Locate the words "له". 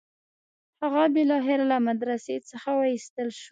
1.71-1.77